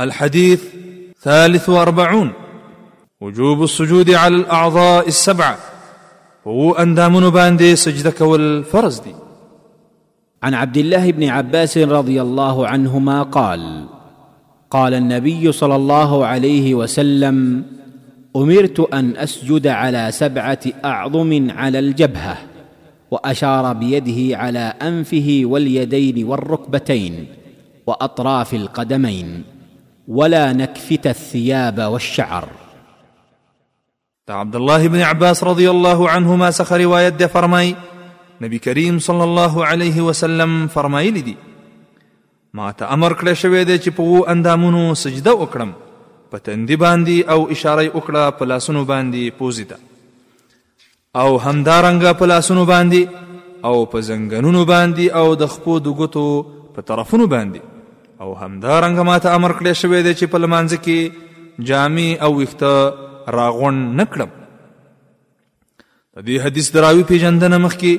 [0.00, 0.62] الحديث
[1.22, 2.32] ثالث وأربعون.
[3.20, 5.58] وجوب السجود على الأعضاء السبعة.
[6.44, 9.14] وو أندامن باندي سجدك والفرز دي.
[10.42, 13.86] عن عبد الله بن عباس رضي الله عنهما قال
[14.70, 17.64] قال النبي صلى الله عليه وسلم
[18.36, 22.38] أمرت أن أسجد على سبعة أعظم على الجبهة
[23.10, 27.26] وأشار بيده على أنفه واليدين والركبتين
[27.86, 29.55] وأطراف القدمين.
[30.08, 32.48] ولا نكفت الثياب والشعر.
[34.28, 37.76] عبد الله بن عباس رضي الله عنهما سخ رواية دي فرماي
[38.40, 41.36] نبي كريم صلى الله عليه وسلم فرماي لدي
[42.54, 45.34] ما ته أمر کړی شوی دی چې په وو اندامونو سجده
[47.28, 49.32] أو اشاره وکړه په لاسونو باندې
[51.16, 52.26] أو همدارنګه په
[52.66, 53.08] باندې
[53.64, 54.00] أو په
[54.64, 55.88] باندې أو د خپو د
[57.26, 57.75] باندې
[58.20, 61.12] او همدارنګه ماته امر کړی شوی دی چې په لمانځ کې
[61.68, 62.72] جامې او ویښته
[63.38, 64.30] راغون نکړم
[66.16, 67.98] د دې حدیث دراوی پیژندنه مخکې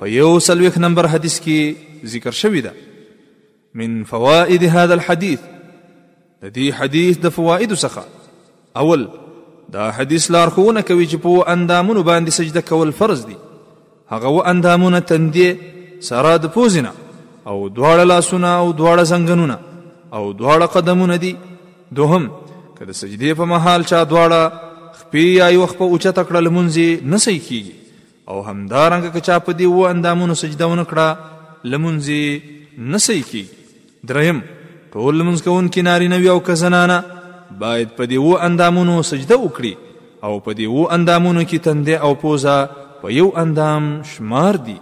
[0.00, 2.72] په یو سلويخ نمبر حدیث کې ذکر شوی ده.
[3.74, 5.40] من فوائد هذا الحديث
[6.42, 8.02] د دې حدیث د فواید څخه.
[8.82, 9.08] اول
[9.72, 13.36] دا حدیث لارښوونه کوي چې په اندامونو باندې سجده کول فرض دي.
[14.14, 15.56] هغه و اندامونه تندې
[16.10, 16.92] سره د پوزینه
[17.48, 19.56] او دواړه لاسونه او دواړه زنګنونه
[20.16, 21.36] او دواړه قدمونه دي.
[21.98, 22.24] دوهم
[22.78, 24.40] کله سجدې په محال چا دواړه
[25.00, 27.74] خپې یا یو خپه اوچه تکړه لمونځي نه صحیح کیږي.
[28.28, 31.08] او همدارنګه که چا په دې و اندامونو سجده ونه کړه
[31.64, 32.24] لمونځي
[32.78, 33.54] نه صحیح کیږي.
[34.08, 34.42] دریم
[34.92, 36.98] ټول لمونځ کوونکي نارینه وي او که زنانه
[37.62, 39.74] باید په دې و اندامونو سجده وکړي.
[40.24, 42.56] او په دې و اندامونو کې تندې او پوزه
[43.02, 44.78] په یو اندام شمار دي